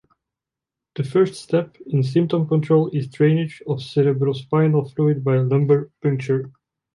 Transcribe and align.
The 0.95 1.03
first 1.03 1.35
step 1.35 1.77
in 1.85 2.01
symptom 2.01 2.47
control 2.47 2.87
is 2.89 3.07
drainage 3.07 3.61
of 3.67 3.77
cerebrospinal 3.81 4.91
fluid 4.95 5.23
by 5.23 5.37
lumbar 5.37 5.91
puncture. 6.01 6.49